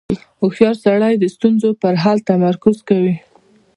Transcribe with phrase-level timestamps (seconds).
[0.39, 3.15] •هوښیار سړی د ستونزو پر حل تمرکز کوي.